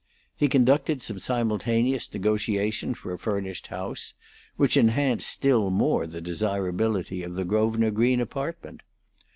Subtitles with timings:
[0.35, 4.15] He conducted some simultaneous negotiation for a furnished house,
[4.55, 8.81] which enhanced still more the desirability of the Grosvenor Green apartment.